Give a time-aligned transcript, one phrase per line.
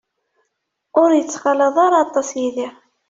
[1.01, 2.75] Ur ittxalaḍ ara aṭas Yidir.